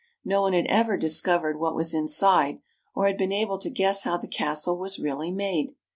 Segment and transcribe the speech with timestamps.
[0.25, 2.57] No one had ever discovered what was inside,
[2.95, 5.75] or had been able to guess how the castle was really made.